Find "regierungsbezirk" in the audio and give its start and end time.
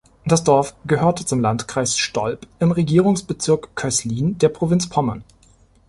2.71-3.75